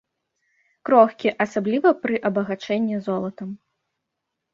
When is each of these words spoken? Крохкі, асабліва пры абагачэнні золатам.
Крохкі, 0.89 1.29
асабліва 1.45 1.91
пры 2.05 2.15
абагачэнні 2.31 2.97
золатам. 3.09 3.49